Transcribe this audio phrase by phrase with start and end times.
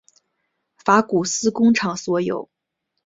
[0.83, 2.49] 法古斯工厂所有。